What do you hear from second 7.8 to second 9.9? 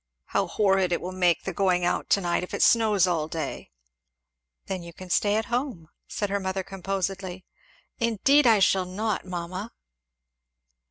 "Indeed I shall not, mamma!"